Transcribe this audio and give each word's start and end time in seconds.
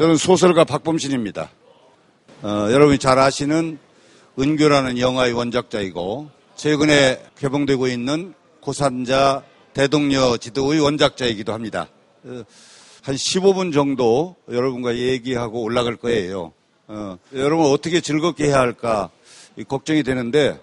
저는 0.00 0.16
소설가 0.16 0.64
박범신입니다. 0.64 1.50
어, 2.40 2.68
여러분이 2.70 2.98
잘 2.98 3.18
아시는 3.18 3.78
은교라는 4.38 4.98
영화의 4.98 5.34
원작자이고 5.34 6.30
최근에 6.56 7.22
개봉되고 7.38 7.86
있는 7.86 8.32
고산자 8.62 9.42
대동여 9.74 10.38
지도의 10.38 10.80
원작자이기도 10.80 11.52
합니다. 11.52 11.88
어, 12.24 12.44
한 13.02 13.14
15분 13.14 13.74
정도 13.74 14.36
여러분과 14.50 14.96
얘기하고 14.96 15.60
올라갈 15.62 15.96
거예요. 15.96 16.54
어, 16.88 17.18
여러분 17.34 17.70
어떻게 17.70 18.00
즐겁게 18.00 18.46
해야 18.46 18.60
할까 18.60 19.10
걱정이 19.68 20.02
되는데 20.02 20.58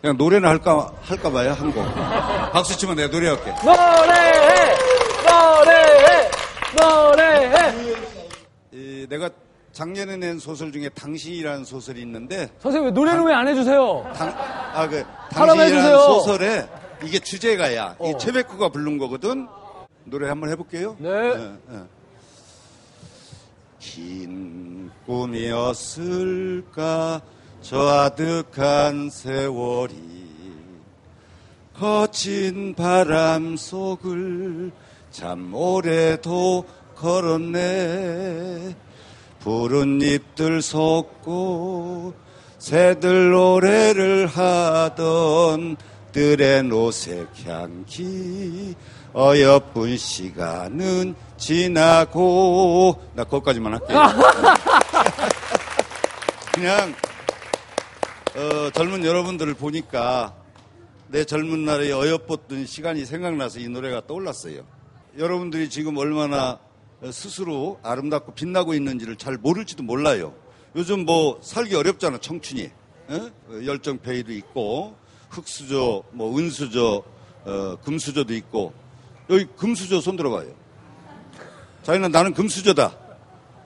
그냥 0.00 0.16
노래나 0.16 0.48
할까 0.48 0.90
할까 1.02 1.30
봐요 1.30 1.52
한 1.52 1.72
곡. 1.72 1.84
박수 2.52 2.78
치면 2.78 2.96
내가 2.96 3.12
노래할게. 3.12 3.50
노래해, 3.66 4.76
노래해, 5.28 6.30
노래해. 6.80 7.91
이, 9.12 9.14
내가 9.14 9.28
작년에 9.72 10.16
낸 10.16 10.38
소설 10.38 10.72
중에 10.72 10.88
당신이라는 10.90 11.64
소설이 11.64 12.00
있는데 12.02 12.50
선생님 12.58 12.86
왜 12.86 12.90
노래는 12.92 13.24
왜안 13.24 13.46
해주세요? 13.48 14.10
당, 14.14 14.28
아, 14.28 14.88
그, 14.88 15.04
당신이라는 15.30 15.64
해주세요. 15.64 15.98
소설에 15.98 16.68
이게 17.04 17.18
주제가야. 17.18 17.96
어. 17.98 18.10
이 18.10 18.14
최백구가 18.18 18.70
부른 18.70 18.96
거거든. 18.98 19.48
노래 20.04 20.28
한번 20.28 20.50
해볼게요. 20.50 20.96
네. 20.98 21.08
예, 21.10 21.52
예. 21.72 21.82
긴 23.78 24.90
꿈이었을까 25.06 26.70
저 27.60 27.88
아득한 27.88 29.10
세월이 29.10 30.22
거친 31.74 32.74
바람 32.74 33.56
속을 33.56 34.70
참 35.10 35.54
오래도 35.54 36.64
걸었네 36.94 38.76
푸른 39.42 40.00
잎들 40.00 40.62
솟고 40.62 42.14
새들 42.58 43.32
노래를 43.32 44.26
하던 44.26 45.76
들의 46.12 46.62
노색 46.62 47.28
향기 47.44 48.74
어여쁜 49.14 49.96
시간은 49.96 51.14
지나고 51.36 53.02
나 53.14 53.24
거기까지만 53.24 53.74
할게요 53.74 53.98
그냥 56.54 56.94
어, 58.36 58.70
젊은 58.70 59.04
여러분들을 59.04 59.54
보니까 59.54 60.34
내 61.08 61.24
젊은 61.24 61.64
날의 61.64 61.92
어여뻤던 61.92 62.64
시간이 62.66 63.04
생각나서 63.04 63.58
이 63.58 63.68
노래가 63.68 64.06
떠올랐어요. 64.06 64.62
여러분들이 65.18 65.68
지금 65.68 65.98
얼마나 65.98 66.58
스스로 67.10 67.80
아름답고 67.82 68.34
빛나고 68.34 68.74
있는지를 68.74 69.16
잘 69.16 69.36
모를지도 69.36 69.82
몰라요. 69.82 70.34
요즘 70.76 71.04
뭐 71.04 71.38
살기 71.42 71.74
어렵잖아, 71.74 72.18
청춘이. 72.18 72.70
어? 73.08 73.30
열정페이도 73.64 74.32
있고, 74.32 74.96
흑수저, 75.30 76.04
뭐 76.12 76.38
은수저, 76.38 77.02
어, 77.44 77.76
금수저도 77.84 78.34
있고. 78.34 78.72
여기 79.30 79.46
금수저 79.56 80.00
손 80.00 80.16
들어봐요. 80.16 80.52
자기는 81.82 82.10
나는 82.12 82.32
금수저다. 82.32 82.96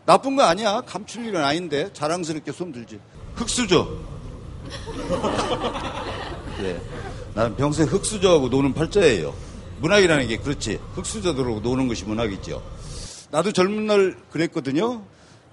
나쁜 0.07 0.37
거 0.37 0.45
아니야. 0.45 0.81
감출 0.83 1.27
일은 1.27 1.43
아닌데 1.43 1.91
자랑스럽게 1.93 2.53
손 2.53 2.73
들지. 2.73 3.01
흑수저. 3.35 3.89
예. 6.63 6.81
나는 7.35 7.57
평생 7.57 7.87
흑수저하고 7.87 8.49
노는 8.49 8.73
팔자예요. 8.73 9.35
문학이라는 9.81 10.29
게 10.29 10.39
그렇지. 10.39 10.79
흑수저들하고 10.95 11.61
노는 11.61 11.89
것이 11.89 12.05
문학이죠. 12.05 12.63
나도 13.37 13.53
젊은 13.53 13.87
날 13.87 14.17
그랬거든요. 14.31 15.05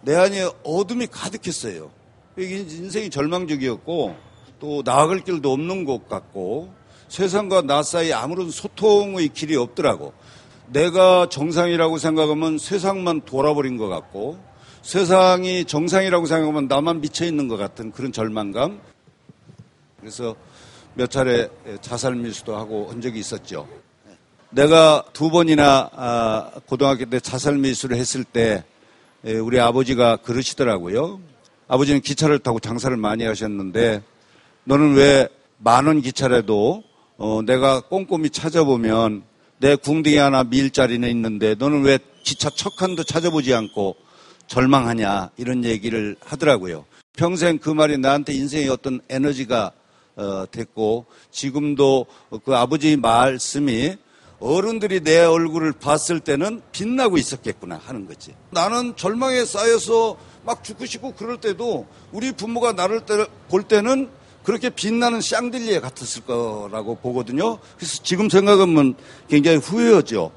내 0.04 0.16
안에 0.16 0.50
어둠이 0.64 1.08
가득했어요. 1.08 1.92
인생이 2.38 3.10
절망적이었고 3.10 4.16
또 4.62 4.82
나아갈 4.86 5.22
길도 5.22 5.52
없는 5.52 5.84
것 5.84 6.08
같고 6.08 6.74
세상과 7.10 7.64
나 7.64 7.84
사이 7.84 8.14
아무런 8.14 8.52
소통의 8.52 9.28
길이 9.34 9.58
없더라고. 9.58 10.14
내가 10.68 11.28
정상이라고 11.28 11.98
생각하면 11.98 12.58
세상만 12.58 13.24
돌아버린 13.26 13.76
것 13.76 13.90
같고 13.90 14.40
세상이 14.82 15.66
정상이라고 15.66 16.26
생각하면 16.26 16.70
나만 16.70 17.02
미쳐 17.02 17.26
있는 17.26 17.50
것 17.50 17.58
같은 17.58 17.92
그런 17.92 18.14
절망감. 18.14 18.80
그래서 20.00 20.38
몇 20.94 21.12
차례 21.12 21.50
자살 21.82 22.16
밀수도 22.16 22.56
하고 22.56 22.90
한 22.90 23.02
적이 23.02 23.20
있었죠. 23.20 23.68
내가 24.54 25.04
두 25.14 25.32
번이나 25.32 25.90
아, 25.94 26.52
고등학교 26.68 27.06
때 27.06 27.20
자살 27.20 27.58
밀수를 27.58 27.98
했을 27.98 28.24
때 28.24 28.64
에, 29.26 29.34
우리 29.34 29.60
아버지가 29.60 30.18
그러시더라고요. 30.18 31.20
아버지는 31.68 32.02
기차를 32.02 32.38
타고 32.38 32.60
장사를 32.60 32.96
많이 32.96 33.26
하셨는데 33.26 34.04
너는 34.66 34.94
왜 34.94 35.28
많은 35.58 36.02
기차라도 36.02 36.84
어, 37.18 37.42
내가 37.44 37.82
꼼꼼히 37.82 38.30
찾아보면 38.30 39.24
내 39.58 39.76
궁둥이 39.76 40.18
하나 40.18 40.44
밀 40.44 40.70
자리는 40.70 41.10
있는데 41.10 41.56
너는 41.56 41.82
왜 41.84 41.98
기차 42.22 42.52
첫 42.52 42.76
칸도 42.76 43.06
찾아보지 43.06 43.56
않고 43.56 43.96
절망하냐 44.46 45.32
이런 45.38 45.64
얘기를 45.64 46.16
하더라고요. 46.20 46.86
평생 47.16 47.58
그 47.58 47.72
말이 47.72 47.98
나한테 47.98 48.34
인생의 48.34 48.70
어떤 48.70 49.02
에너지가 49.10 49.72
어, 50.16 50.46
됐고 50.52 51.08
지금도 51.32 52.06
그 52.46 52.56
아버지 52.56 52.96
말씀이 52.98 53.98
어른들이 54.54 55.00
내 55.00 55.20
얼굴을 55.24 55.72
봤을 55.72 56.20
때는 56.20 56.62
빛나고 56.74 57.18
있었겠구나 57.18 57.80
하는 57.82 58.06
거지. 58.06 58.36
나는 58.52 58.94
절망에 58.98 59.46
쌓여서 59.46 60.18
막 60.46 60.66
죽고 60.66 60.86
싶고 60.86 61.14
그럴 61.14 61.38
때도 61.40 61.88
우리 62.12 62.34
부모가 62.34 62.74
나를 62.74 63.06
때- 63.06 63.26
볼 63.50 63.64
때는 63.64 64.10
그렇게 64.44 64.70
빛나는 64.70 65.22
샹들리에 65.22 65.80
같았을 65.80 66.24
거라고 66.24 66.96
보거든요. 66.96 67.58
그래서 67.78 68.04
지금 68.04 68.28
생각하면 68.30 68.96
굉장히 69.30 69.58
후회하죠. 69.60 70.32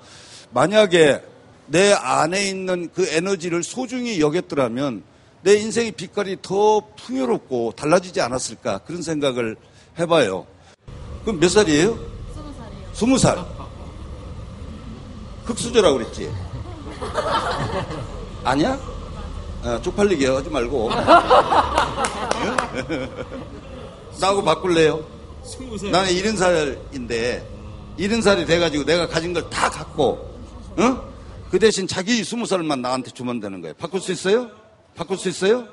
만약에 0.52 1.20
내 1.66 1.92
안에 1.92 2.48
있는 2.48 2.88
그 2.94 3.08
에너지를 3.08 3.64
소중히 3.64 4.20
여겼더라면 4.20 5.02
내 5.42 5.54
인생의 5.56 5.90
빛깔이 5.92 6.36
더 6.42 6.80
풍요롭고 6.96 7.72
달라지지 7.76 8.20
않았을까 8.20 8.78
그런 8.86 9.02
생각을 9.02 9.56
해봐요. 9.98 10.46
그럼 11.24 11.40
몇 11.40 11.48
살이에요? 11.48 11.98
스무 12.32 12.52
살이요. 12.56 12.92
스무 12.94 13.18
살. 13.18 13.55
흑수저라고 15.46 15.98
그랬지? 15.98 16.32
아니야? 18.44 18.78
아, 19.64 19.80
쪽팔리게 19.82 20.28
하지 20.28 20.50
말고. 20.50 20.90
응? 20.90 20.96
나하고 24.20 24.42
바꿀래요? 24.44 25.04
나는 25.90 26.10
이른 26.12 26.36
살인데, 26.36 27.48
이른 27.96 28.20
살이 28.22 28.44
돼가지고 28.44 28.84
내가 28.84 29.08
가진 29.08 29.32
걸 29.32 29.48
다 29.48 29.70
갖고, 29.70 30.34
응? 30.78 31.00
그 31.50 31.58
대신 31.58 31.86
자기 31.86 32.22
스무 32.24 32.44
살만 32.46 32.82
나한테 32.82 33.10
주면 33.12 33.40
되는 33.40 33.60
거예요. 33.60 33.74
바꿀 33.74 34.00
수 34.00 34.12
있어요? 34.12 34.48
바꿀 34.96 35.16
수 35.16 35.28
있어요? 35.28 35.64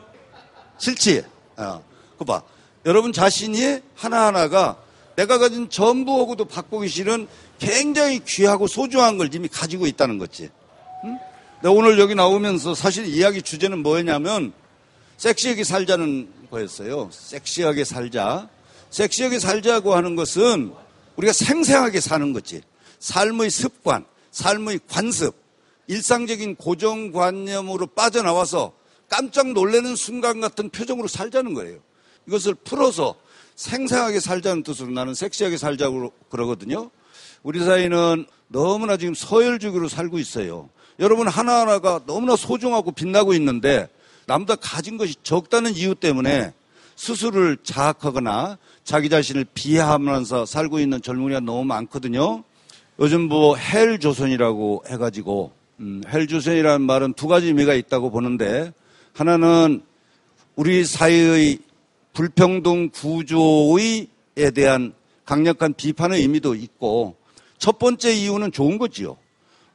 싫지? 0.77 1.23
어. 1.57 1.81
그 2.17 2.25
봐. 2.25 2.41
여러분 2.85 3.11
자신이 3.13 3.79
하나하나가 3.95 4.77
내가 5.15 5.37
가진 5.37 5.69
전부하고도 5.69 6.45
바꾸기 6.45 6.87
싫은 6.87 7.27
굉장히 7.59 8.19
귀하고 8.25 8.67
소중한 8.67 9.17
걸 9.17 9.33
이미 9.33 9.47
가지고 9.47 9.85
있다는 9.87 10.17
거지. 10.17 10.49
응? 11.05 11.19
내가 11.61 11.71
오늘 11.71 11.99
여기 11.99 12.15
나오면서 12.15 12.75
사실 12.75 13.05
이야기 13.05 13.41
주제는 13.41 13.83
뭐였냐면 13.83 14.53
섹시하게 15.17 15.63
살자는 15.63 16.27
거였어요. 16.49 17.09
섹시하게 17.11 17.83
살자. 17.83 18.49
섹시하게 18.89 19.39
살자고 19.39 19.95
하는 19.95 20.15
것은 20.15 20.73
우리가 21.15 21.33
생생하게 21.33 21.99
사는 21.99 22.33
거지. 22.33 22.61
삶의 22.99 23.49
습관, 23.49 24.05
삶의 24.31 24.81
관습, 24.87 25.35
일상적인 25.87 26.55
고정관념으로 26.55 27.87
빠져나와서 27.87 28.73
깜짝 29.09 29.51
놀라는 29.51 29.95
순간 29.95 30.41
같은 30.41 30.69
표정으로 30.69 31.07
살자는 31.07 31.53
거예요. 31.53 31.79
이것을 32.27 32.55
풀어서 32.55 33.15
생생하게 33.55 34.19
살자는 34.19 34.63
뜻으로 34.63 34.91
나는 34.91 35.13
섹시하게 35.13 35.57
살자고 35.57 36.11
그러거든요. 36.29 36.89
우리 37.43 37.63
사회는 37.63 38.25
너무나 38.47 38.97
지금 38.97 39.13
서열적으로 39.13 39.87
살고 39.87 40.19
있어요. 40.19 40.69
여러분 40.99 41.27
하나하나가 41.27 42.01
너무나 42.05 42.35
소중하고 42.35 42.91
빛나고 42.91 43.33
있는데 43.33 43.87
남보다 44.25 44.55
가진 44.55 44.97
것이 44.97 45.15
적다는 45.23 45.75
이유 45.75 45.95
때문에 45.95 46.53
스스로를 46.95 47.57
자학하거나 47.63 48.57
자기 48.83 49.09
자신을 49.09 49.45
비하하면서 49.53 50.45
살고 50.45 50.79
있는 50.79 51.01
젊은이가 51.01 51.39
너무 51.39 51.63
많거든요. 51.65 52.43
요즘 52.99 53.21
뭐 53.21 53.55
헬조선이라고 53.55 54.83
해가지고 54.87 55.51
음, 55.79 56.03
헬조선이라는 56.07 56.85
말은 56.85 57.13
두 57.13 57.27
가지 57.27 57.47
의미가 57.47 57.73
있다고 57.73 58.11
보는데 58.11 58.71
하나는 59.13 59.81
우리 60.55 60.85
사회의 60.85 61.57
불평등 62.13 62.89
구조에 62.89 64.07
대한 64.53 64.93
강력한 65.25 65.73
비판의 65.73 66.21
의미도 66.21 66.55
있고 66.55 67.15
첫 67.57 67.79
번째 67.79 68.13
이유는 68.13 68.51
좋은 68.51 68.77
거지요. 68.77 69.17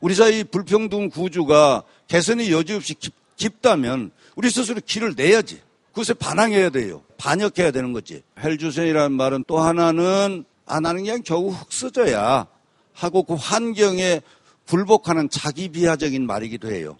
우리 0.01 0.15
사회 0.15 0.45
불평등 0.45 1.09
구조가 1.11 1.83
개선이 2.07 2.53
여지없이 2.53 2.95
기- 2.95 3.11
깊다면 3.37 4.11
우리 4.37 4.51
스스로 4.51 4.81
길을 4.85 5.15
내야지. 5.17 5.61
그것에 5.91 6.15
반항해야 6.15 6.71
돼요. 6.71 7.03
반역해야 7.17 7.73
되는 7.73 7.93
거지. 7.93 8.23
헬주선이라는 8.41 9.13
말은 9.13 9.45
또 9.49 9.59
하나는 9.59 10.45
아 10.67 10.81
나는 10.81 11.03
그냥 11.03 11.23
겨우 11.25 11.51
흙쓰져야 11.51 12.47
하고 12.93 13.23
그 13.25 13.35
환경에 13.35 14.21
굴복하는 14.69 15.29
자기 15.31 15.69
비하적인 15.71 16.27
말이기도 16.27 16.71
해요. 16.71 16.97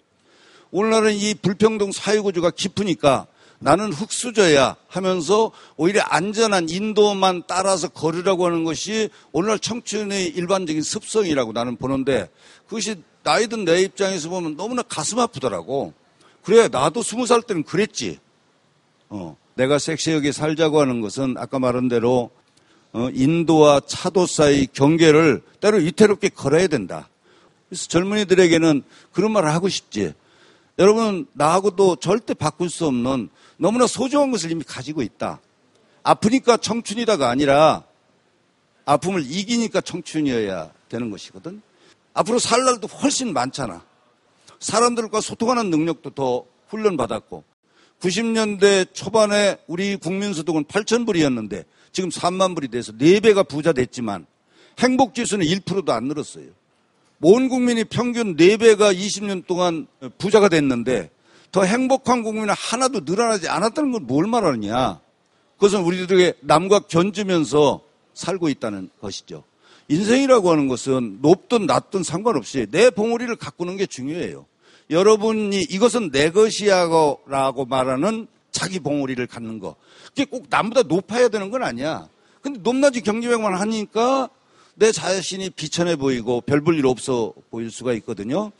오늘날은 0.71 1.13
이 1.13 1.33
불평등 1.35 1.91
사회 1.91 2.19
구조가 2.19 2.51
깊으니까 2.51 3.27
나는 3.59 3.91
흙수저야 3.91 4.77
하면서 4.87 5.51
오히려 5.75 6.01
안전한 6.03 6.69
인도만 6.69 7.43
따라서 7.45 7.89
걸으라고 7.89 8.45
하는 8.45 8.63
것이 8.63 9.09
오늘날 9.33 9.59
청춘의 9.59 10.27
일반적인 10.27 10.81
습성이라고 10.81 11.51
나는 11.51 11.75
보는데 11.75 12.29
그것이 12.65 12.95
나이든 13.23 13.65
내 13.65 13.81
입장에서 13.81 14.29
보면 14.29 14.55
너무나 14.55 14.81
가슴 14.81 15.19
아프더라고. 15.19 15.93
그래, 16.41 16.69
나도 16.69 17.03
스무 17.03 17.25
살 17.25 17.41
때는 17.41 17.63
그랬지. 17.63 18.19
어, 19.09 19.35
내가 19.55 19.77
섹시하게 19.77 20.31
살자고 20.31 20.79
하는 20.79 21.01
것은 21.01 21.35
아까 21.37 21.59
말한 21.59 21.89
대로 21.89 22.31
어, 22.93 23.09
인도와 23.13 23.81
차도 23.81 24.25
사이 24.25 24.67
경계를 24.67 25.41
때로 25.59 25.77
위태롭게 25.77 26.29
걸어야 26.29 26.67
된다. 26.67 27.09
그래서 27.67 27.87
젊은이들에게는 27.87 28.83
그런 29.11 29.31
말을 29.31 29.53
하고 29.53 29.67
싶지. 29.67 30.13
여러분, 30.79 31.27
나하고도 31.33 31.97
절대 31.97 32.33
바꿀 32.33 32.69
수 32.69 32.87
없는 32.87 33.29
너무나 33.57 33.85
소중한 33.85 34.31
것을 34.31 34.49
이미 34.49 34.63
가지고 34.63 35.01
있다. 35.01 35.41
아프니까 36.03 36.55
청춘이다가 36.55 37.29
아니라 37.29 37.83
아픔을 38.85 39.25
이기니까 39.29 39.81
청춘이어야 39.81 40.71
되는 40.87 41.11
것이거든. 41.11 41.61
앞으로 42.13 42.39
살 42.39 42.63
날도 42.63 42.87
훨씬 42.87 43.33
많잖아. 43.33 43.83
사람들과 44.61 45.19
소통하는 45.19 45.69
능력도 45.69 46.11
더 46.11 46.45
훈련받았고 46.69 47.43
90년대 47.99 48.93
초반에 48.93 49.57
우리 49.67 49.97
국민소득은 49.97 50.63
8천 50.63 51.05
불이었는데 51.05 51.65
지금 51.91 52.09
3만 52.09 52.55
불이 52.55 52.69
돼서 52.69 52.93
4배가 52.93 53.45
부자 53.45 53.73
됐지만 53.73 54.25
행복지수는 54.79 55.45
1%도 55.45 55.91
안 55.91 56.05
늘었어요. 56.05 56.58
온 57.21 57.49
국민이 57.49 57.83
평균 57.83 58.35
4배가 58.37 58.95
20년 58.95 59.45
동안 59.45 59.87
부자가 60.17 60.47
됐는데 60.49 61.11
더 61.51 61.63
행복한 61.63 62.23
국민은 62.23 62.53
하나도 62.57 63.01
늘어나지 63.01 63.47
않았다는 63.49 63.91
건 63.91 64.03
뭘 64.05 64.27
말하느냐. 64.27 64.99
그것은 65.55 65.81
우리들에게 65.81 66.35
남과 66.41 66.81
견주면서 66.87 67.81
살고 68.13 68.47
있다는 68.49 68.89
것이죠. 69.01 69.43
인생이라고 69.89 70.51
하는 70.51 70.67
것은 70.67 71.19
높든 71.21 71.65
낮든 71.65 72.03
상관없이 72.03 72.67
내 72.71 72.89
봉우리를 72.89 73.35
가꾸는 73.35 73.75
게 73.75 73.85
중요해요. 73.85 74.45
여러분이 74.89 75.61
이것은 75.61 76.11
내 76.11 76.31
것이야라고 76.31 77.65
말하는 77.65 78.27
자기 78.51 78.79
봉우리를 78.79 79.25
갖는 79.27 79.59
거. 79.59 79.75
그게 80.07 80.25
꼭 80.25 80.45
남보다 80.49 80.83
높아야 80.83 81.27
되는 81.27 81.51
건 81.51 81.63
아니야. 81.63 82.07
근데 82.41 82.59
높낮이 82.61 83.01
경제백만 83.01 83.55
하니까 83.55 84.29
내 84.79 84.91
자신이 84.93 85.49
비천해 85.51 85.95
보이고 85.97 86.41
별 86.41 86.61
볼 86.61 86.77
일 86.79 86.85
없어 86.87 87.33
보일 87.51 87.69
수가 87.69 87.93
있거든요. 87.95 88.51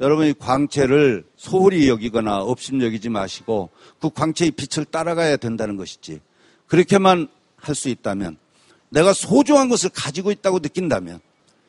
여러분이 0.00 0.34
광채를 0.38 1.24
소홀히 1.36 1.88
여기거나 1.88 2.38
업심 2.38 2.82
여기지 2.82 3.08
마시고 3.08 3.70
그 4.00 4.10
광채의 4.10 4.50
빛을 4.52 4.84
따라가야 4.86 5.36
된다는 5.36 5.76
것이지. 5.76 6.20
그렇게만 6.66 7.28
할 7.56 7.74
수 7.74 7.88
있다면 7.88 8.36
내가 8.88 9.12
소중한 9.12 9.68
것을 9.68 9.90
가지고 9.90 10.30
있다고 10.32 10.58
느낀다면 10.60 11.20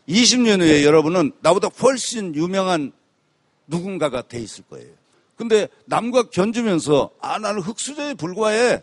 20년 0.08 0.62
후에 0.62 0.84
여러분은 0.84 1.34
나보다 1.42 1.68
훨씬 1.68 2.34
유명한 2.34 2.94
누군가가 3.68 4.22
돼 4.24 4.40
있을 4.40 4.64
거예요. 4.70 4.90
근데 5.36 5.68
남과 5.86 6.30
견주면서 6.30 7.12
아 7.20 7.38
나는 7.40 7.62
흙수저에 7.62 8.14
불과해 8.16 8.82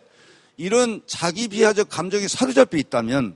이런 0.57 1.01
자기 1.07 1.47
비하적 1.47 1.89
감정이 1.89 2.27
사로잡혀 2.27 2.77
있다면 2.77 3.35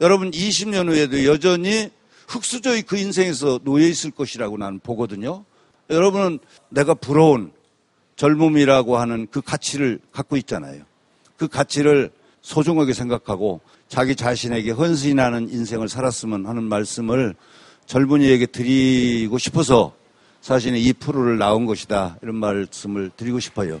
여러분 0.00 0.30
20년 0.30 0.88
후에도 0.88 1.24
여전히 1.24 1.90
흙수저의 2.28 2.82
그 2.82 2.96
인생에서 2.96 3.60
놓여 3.62 3.86
있을 3.86 4.10
것이라고 4.10 4.58
나는 4.58 4.80
보거든요. 4.80 5.44
여러분은 5.90 6.38
내가 6.68 6.94
부러운 6.94 7.52
젊음이라고 8.16 8.98
하는 8.98 9.26
그 9.30 9.40
가치를 9.40 10.00
갖고 10.12 10.36
있잖아요. 10.36 10.82
그 11.36 11.48
가치를 11.48 12.10
소중하게 12.42 12.92
생각하고 12.92 13.60
자기 13.88 14.16
자신에게 14.16 14.72
헌신이 14.72 15.14
나는 15.14 15.48
인생을 15.50 15.88
살았으면 15.88 16.46
하는 16.46 16.64
말씀을 16.64 17.34
젊은이에게 17.86 18.46
드리고 18.46 19.38
싶어서 19.38 19.94
사실은 20.40 20.78
이 20.78 20.92
프로를 20.92 21.38
나온 21.38 21.66
것이다. 21.66 22.18
이런 22.22 22.36
말씀을 22.36 23.10
드리고 23.16 23.40
싶어요. 23.40 23.80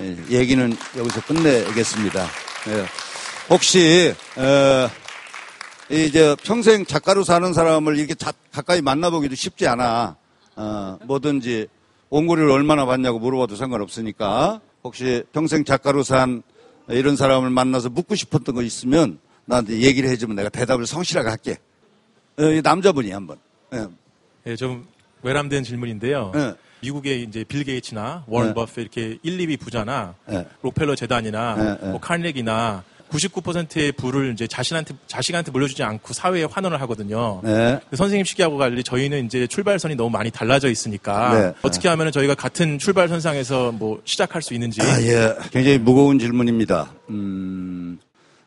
예, 0.00 0.16
얘기는 0.30 0.76
여기서 0.96 1.20
끝내겠습니다. 1.22 2.26
예. 2.68 2.86
혹시, 3.48 4.14
어, 4.36 4.88
이제 5.90 6.36
평생 6.44 6.86
작가로 6.86 7.24
사는 7.24 7.52
사람을 7.52 7.98
이렇게 7.98 8.14
자, 8.14 8.32
가까이 8.52 8.80
만나보기도 8.80 9.34
쉽지 9.34 9.66
않아. 9.66 10.16
어, 10.54 10.98
뭐든지 11.04 11.66
원고료를 12.10 12.50
얼마나 12.50 12.86
받냐고 12.86 13.18
물어봐도 13.18 13.56
상관없으니까 13.56 14.60
혹시 14.84 15.24
평생 15.32 15.64
작가로 15.64 16.02
산 16.02 16.42
이런 16.88 17.16
사람을 17.16 17.50
만나서 17.50 17.88
묻고 17.88 18.14
싶었던 18.14 18.54
거 18.54 18.62
있으면 18.62 19.18
나한테 19.46 19.80
얘기를 19.80 20.08
해주면 20.10 20.36
내가 20.36 20.48
대답을 20.48 20.86
성실하게 20.86 21.28
할게. 21.28 21.56
어, 22.38 22.42
남자분이 22.62 23.10
한번. 23.10 23.38
예. 23.74 23.86
예, 24.46 24.56
좀 24.56 24.86
외람된 25.22 25.64
질문인데요. 25.64 26.32
예. 26.36 26.54
미국의 26.82 27.24
이제 27.24 27.44
빌 27.44 27.64
게이츠나 27.64 28.24
워런 28.26 28.48
네. 28.50 28.54
버핏 28.54 28.78
이렇게 28.78 29.18
1, 29.22 29.38
2위 29.38 29.58
부자나 29.60 30.14
네. 30.26 30.46
록펠러 30.62 30.94
재단이나 30.94 31.78
네. 31.80 31.88
뭐 31.90 32.00
칼네기나 32.00 32.84
99%의 33.10 33.92
부를 33.92 34.32
이제 34.32 34.46
자신한테 34.46 34.94
자식한테 35.06 35.50
물려주지 35.50 35.82
않고 35.82 36.14
사회에 36.14 36.44
환원을 36.44 36.80
하거든요. 36.82 37.40
네. 37.42 37.80
선생님 37.94 38.24
시기하고 38.24 38.58
달리 38.58 38.82
저희는 38.82 39.26
이제 39.26 39.46
출발선이 39.46 39.96
너무 39.96 40.10
많이 40.10 40.30
달라져 40.30 40.70
있으니까 40.70 41.38
네. 41.38 41.52
어떻게 41.62 41.88
하면 41.88 42.12
저희가 42.12 42.34
같은 42.34 42.78
출발선상에서 42.78 43.72
뭐 43.72 44.00
시작할 44.04 44.42
수 44.42 44.54
있는지. 44.54 44.80
아, 44.82 45.02
예. 45.02 45.36
굉장히 45.50 45.78
무거운 45.78 46.18
질문입니다. 46.18 46.92
음, 47.10 47.98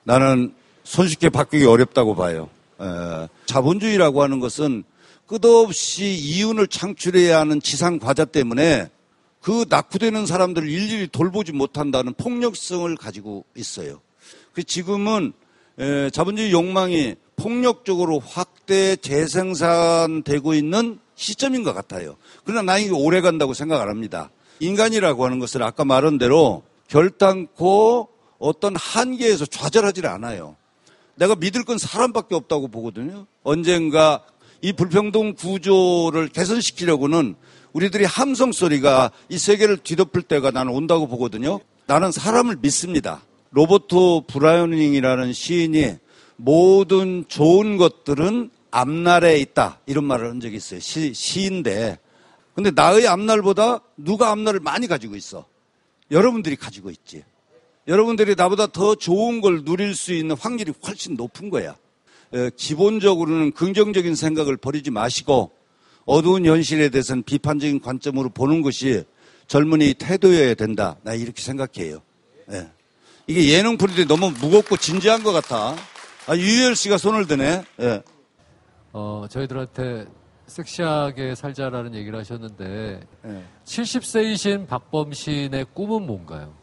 나는 0.03 0.53
손쉽게 0.83 1.29
바뀌기 1.29 1.65
어렵다고 1.65 2.15
봐요. 2.15 2.49
에, 2.79 3.27
자본주의라고 3.45 4.23
하는 4.23 4.39
것은 4.39 4.83
끝없이 5.27 6.05
이윤을 6.05 6.67
창출해야 6.67 7.39
하는 7.39 7.61
지상 7.61 7.99
과자 7.99 8.25
때문에 8.25 8.89
그 9.41 9.65
낙후되는 9.69 10.25
사람들을 10.25 10.69
일일이 10.69 11.07
돌보지 11.07 11.51
못한다는 11.51 12.13
폭력성을 12.13 12.95
가지고 12.95 13.43
있어요. 13.55 13.99
그 14.53 14.63
지금은 14.63 15.33
자본주의 16.11 16.51
욕망이 16.51 17.15
폭력적으로 17.35 18.19
확대 18.19 18.95
재생산되고 18.95 20.53
있는 20.53 20.99
시점인 21.15 21.63
것 21.63 21.73
같아요. 21.73 22.15
그러나 22.43 22.61
나는 22.73 22.85
이게 22.85 22.93
오래 22.93 23.21
간다고 23.21 23.53
생각 23.53 23.81
안 23.81 23.89
합니다. 23.89 24.29
인간이라고 24.59 25.25
하는 25.25 25.39
것을 25.39 25.63
아까 25.63 25.83
말한 25.83 26.17
대로 26.17 26.63
결단코 26.87 28.09
어떤 28.37 28.75
한계에서 28.75 29.45
좌절하지 29.45 30.05
않아요. 30.05 30.55
내가 31.15 31.35
믿을 31.35 31.63
건 31.63 31.77
사람밖에 31.77 32.35
없다고 32.35 32.67
보거든요. 32.67 33.25
언젠가 33.43 34.23
이 34.61 34.73
불평등 34.73 35.33
구조를 35.33 36.29
개선시키려고는 36.29 37.35
우리들이 37.73 38.05
함성 38.05 38.51
소리가 38.51 39.11
이 39.29 39.37
세계를 39.37 39.77
뒤덮을 39.77 40.21
때가 40.21 40.51
나는 40.51 40.73
온다고 40.73 41.07
보거든요. 41.07 41.59
나는 41.87 42.11
사람을 42.11 42.57
믿습니다. 42.61 43.21
로버트 43.53 44.21
브라이닝이라는 44.27 45.31
시인이 45.31 45.95
모든 46.35 47.25
좋은 47.27 47.77
것들은 47.77 48.49
앞날에 48.71 49.37
있다 49.39 49.79
이런 49.85 50.05
말을 50.05 50.29
한 50.29 50.39
적이 50.39 50.57
있어요. 50.57 50.79
시, 50.79 51.13
시인데 51.13 51.99
근데 52.55 52.71
나의 52.71 53.07
앞날보다 53.07 53.79
누가 53.97 54.31
앞날을 54.31 54.59
많이 54.59 54.87
가지고 54.87 55.15
있어? 55.15 55.45
여러분들이 56.11 56.55
가지고 56.55 56.89
있지. 56.89 57.23
여러분들이 57.87 58.35
나보다 58.35 58.67
더 58.67 58.95
좋은 58.95 59.41
걸 59.41 59.63
누릴 59.63 59.95
수 59.95 60.13
있는 60.13 60.35
확률이 60.35 60.73
훨씬 60.85 61.15
높은 61.15 61.49
거야. 61.49 61.75
기본적으로는 62.55 63.51
긍정적인 63.51 64.15
생각을 64.15 64.57
버리지 64.57 64.91
마시고 64.91 65.51
어두운 66.05 66.45
현실에 66.45 66.89
대해서는 66.89 67.23
비판적인 67.23 67.81
관점으로 67.81 68.29
보는 68.29 68.61
것이 68.61 69.03
젊은이 69.47 69.95
태도여야 69.95 70.55
된다. 70.55 70.97
나 71.03 71.13
이렇게 71.13 71.41
생각해요. 71.41 72.01
네. 72.47 72.67
이게 73.27 73.49
예능 73.53 73.77
프로들이 73.77 74.05
너무 74.05 74.31
무겁고 74.31 74.77
진지한 74.77 75.23
것 75.23 75.31
같아. 75.31 75.75
아, 76.27 76.35
유열 76.35 76.75
씨가 76.75 76.97
손을 76.97 77.25
드네. 77.27 77.63
예. 77.81 78.03
어, 78.91 79.25
저희들한테 79.29 80.05
섹시하게 80.47 81.35
살자라는 81.35 81.95
얘기를 81.95 82.19
하셨는데, 82.19 82.99
예. 83.25 83.43
70세이신 83.65 84.67
박범신의 84.67 85.67
꿈은 85.73 86.05
뭔가요? 86.05 86.53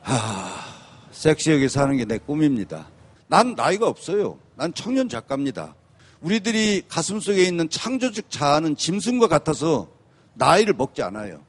하, 0.00 0.50
섹시하게 1.12 1.68
사는 1.68 1.96
게 1.96 2.04
내 2.04 2.18
꿈입니다. 2.18 2.86
난 3.28 3.54
나이가 3.54 3.86
없어요. 3.86 4.38
난 4.56 4.72
청년 4.74 5.08
작가입니다. 5.08 5.74
우리들이 6.20 6.82
가슴 6.88 7.20
속에 7.20 7.44
있는 7.44 7.68
창조적 7.68 8.30
자아는 8.30 8.76
짐승과 8.76 9.28
같아서 9.28 9.88
나이를 10.34 10.74
먹지 10.74 11.02
않아요. 11.02 11.40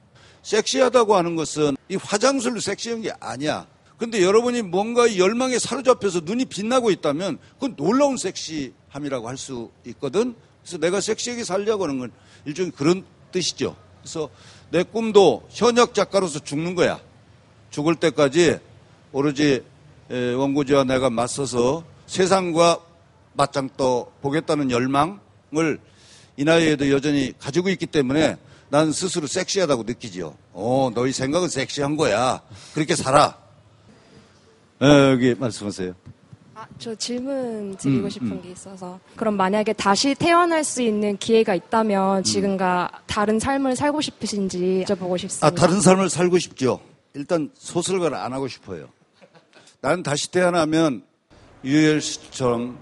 섹시하다고 0.44 1.16
하는 1.16 1.34
것은 1.34 1.76
이 1.88 1.96
화장술로 1.96 2.60
섹시한 2.60 3.02
게 3.02 3.12
아니야. 3.18 3.66
근데 3.98 4.22
여러분이 4.22 4.62
뭔가 4.62 5.16
열망에 5.16 5.58
사로잡혀서 5.58 6.20
눈이 6.20 6.44
빛나고 6.46 6.90
있다면 6.90 7.38
그건 7.54 7.76
놀라운 7.76 8.16
섹시함이라고 8.16 9.28
할 9.28 9.36
수 9.36 9.70
있거든. 9.86 10.34
그래서 10.62 10.78
내가 10.78 11.00
섹시하게 11.00 11.44
살려고 11.44 11.84
하는 11.84 11.98
건 11.98 12.12
일종의 12.44 12.72
그런 12.72 13.04
뜻이죠. 13.32 13.76
그래서 14.00 14.28
내 14.70 14.82
꿈도 14.82 15.46
현역 15.50 15.94
작가로서 15.94 16.38
죽는 16.38 16.74
거야. 16.74 17.00
죽을 17.70 17.94
때까지 17.96 18.58
오로지 19.12 19.62
원고지와 20.10 20.84
내가 20.84 21.10
맞서서 21.10 21.84
세상과 22.06 22.80
맞짱 23.32 23.70
떠 23.76 24.10
보겠다는 24.20 24.70
열망을 24.70 25.78
이 26.36 26.44
나이에도 26.44 26.90
여전히 26.90 27.32
가지고 27.38 27.70
있기 27.70 27.86
때문에 27.86 28.36
난 28.68 28.92
스스로 28.92 29.26
섹시하다고 29.26 29.84
느끼지요. 29.84 30.34
어, 30.52 30.90
너희 30.94 31.12
생각은 31.12 31.48
섹시한 31.48 31.96
거야. 31.96 32.42
그렇게 32.74 32.96
살아. 32.96 33.36
에, 34.82 35.10
여기 35.10 35.34
말씀하세요. 35.34 35.94
아, 36.54 36.66
저 36.78 36.94
질문 36.94 37.76
드리고 37.76 38.04
음, 38.04 38.10
싶은 38.10 38.30
음. 38.32 38.42
게 38.42 38.50
있어서 38.50 38.98
그럼 39.16 39.36
만약에 39.36 39.72
다시 39.72 40.14
태어날 40.14 40.64
수 40.64 40.82
있는 40.82 41.16
기회가 41.16 41.54
있다면 41.54 42.18
음. 42.18 42.22
지금과 42.22 42.90
음. 42.92 42.98
다른 43.06 43.38
삶을 43.38 43.76
살고 43.76 44.00
싶으신지 44.00 44.84
여쭤보고 44.86 45.18
싶습니다. 45.18 45.46
아, 45.46 45.50
다른 45.50 45.80
삶을 45.80 46.10
살고 46.10 46.38
싶죠. 46.38 46.80
일단 47.14 47.50
소설가를 47.54 48.16
안 48.16 48.32
하고 48.32 48.48
싶어요. 48.48 48.88
나는 49.80 50.02
다시 50.02 50.30
태어나면 50.30 51.04
유열 51.64 52.00
씨처럼 52.00 52.78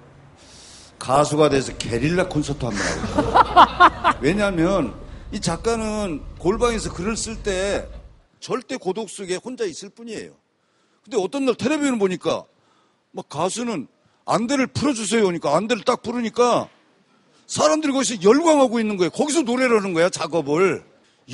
가수가 0.98 1.48
돼서 1.48 1.76
게릴라 1.76 2.28
콘서트 2.28 2.64
한번 2.64 2.80
하고 2.80 3.06
싶어요. 3.06 4.14
왜냐하면 4.22 5.01
이 5.32 5.40
작가는 5.40 6.22
골방에서 6.38 6.92
글을 6.92 7.16
쓸 7.16 7.42
때 7.42 7.88
절대 8.38 8.76
고독 8.76 9.08
속에 9.08 9.36
혼자 9.36 9.64
있을 9.64 9.88
뿐이에요. 9.88 10.34
근데 11.02 11.16
어떤 11.16 11.46
날 11.46 11.54
텔레비전 11.54 11.98
보니까 11.98 12.44
막 13.12 13.28
가수는 13.30 13.88
안대를 14.26 14.66
풀어주세요. 14.68 15.22
그러니까 15.22 15.56
안대를 15.56 15.84
딱 15.84 16.02
풀으니까 16.02 16.68
사람들이 17.46 17.94
거기서 17.94 18.22
열광하고 18.22 18.78
있는 18.78 18.98
거예요. 18.98 19.10
거기서 19.10 19.42
노래를 19.42 19.78
하는 19.78 19.94
거야, 19.94 20.10
작업을. 20.10 20.84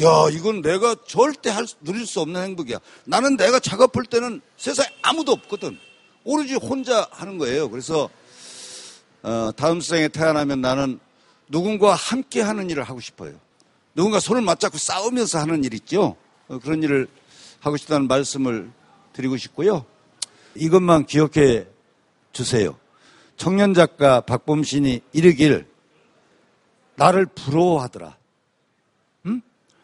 야, 0.00 0.28
이건 0.30 0.62
내가 0.62 0.94
절대 1.06 1.50
할, 1.50 1.66
누릴 1.80 2.06
수 2.06 2.20
없는 2.20 2.40
행복이야. 2.40 2.78
나는 3.04 3.36
내가 3.36 3.58
작업할 3.58 4.04
때는 4.04 4.40
세상에 4.56 4.88
아무도 5.02 5.32
없거든. 5.32 5.76
오로지 6.24 6.54
혼자 6.54 7.08
하는 7.10 7.38
거예요. 7.38 7.68
그래서, 7.68 8.08
어, 9.22 9.50
다음 9.56 9.80
생에 9.80 10.08
태어나면 10.08 10.60
나는 10.60 11.00
누군가와 11.48 11.94
함께 11.94 12.40
하는 12.40 12.70
일을 12.70 12.84
하고 12.84 13.00
싶어요. 13.00 13.40
누군가 13.98 14.20
손을 14.20 14.42
맞잡고 14.42 14.78
싸우면서 14.78 15.40
하는 15.40 15.64
일 15.64 15.74
있죠. 15.74 16.14
어, 16.46 16.60
그런 16.60 16.84
일을 16.84 17.08
하고 17.58 17.76
싶다는 17.76 18.06
말씀을 18.06 18.70
드리고 19.12 19.36
싶고요. 19.36 19.84
이것만 20.54 21.06
기억해 21.06 21.66
주세요. 22.32 22.78
청년 23.36 23.74
작가 23.74 24.20
박범신이 24.20 25.00
이르길 25.12 25.66
나를 26.94 27.26
부러워하더라. 27.26 28.16
응? 29.26 29.42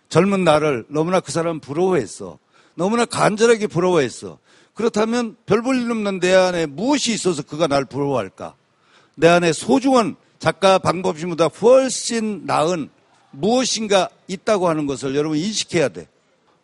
젊은 0.08 0.44
나를 0.44 0.84
너무나 0.88 1.18
그 1.18 1.32
사람 1.32 1.58
부러워했어. 1.58 2.38
너무나 2.76 3.04
간절하게 3.06 3.66
부러워했어. 3.66 4.38
그렇다면 4.74 5.36
별 5.44 5.60
볼 5.60 5.74
일 5.82 5.90
없는 5.90 6.20
내 6.20 6.32
안에 6.32 6.66
무엇이 6.66 7.12
있어서 7.12 7.42
그가 7.42 7.66
날 7.66 7.84
부러워할까? 7.84 8.54
내 9.16 9.26
안에 9.26 9.52
소중한 9.52 10.14
작가 10.38 10.78
방법신보다 10.78 11.46
훨씬 11.46 12.46
나은 12.46 12.90
무엇인가 13.34 14.08
있다고 14.28 14.68
하는 14.68 14.86
것을 14.86 15.14
여러분 15.14 15.38
인식해야 15.38 15.88
돼. 15.88 16.08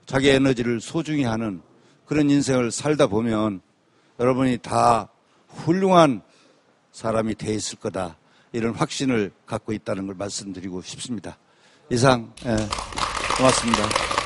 자기 0.07 0.29
에너지를 0.29 0.81
소중히 0.81 1.25
하는 1.25 1.61
그런 2.07 2.31
인생을 2.31 2.71
살다 2.71 3.07
보면 3.07 3.61
여러분이 4.19 4.59
다 4.59 5.09
훌륭한 5.49 6.23
사람이 6.93 7.37
돼 7.37 7.55
있을 7.55 7.79
거다. 7.79 8.17
이런 8.53 8.75
확신을 8.75 9.31
갖고 9.47 9.73
있다는 9.73 10.07
걸 10.07 10.17
말씀드리고 10.17 10.83
싶습니다. 10.83 11.39
이상, 11.91 12.33
예, 12.45 12.57
고맙습니다. 13.37 14.20